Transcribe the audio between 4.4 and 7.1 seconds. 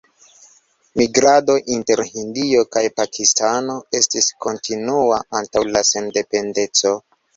kontinua antaŭ la sendependeco.